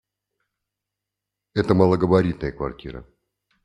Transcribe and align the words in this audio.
Это 1.53 1.75
малогабаритная 1.75 2.51
квартира. 2.51 3.05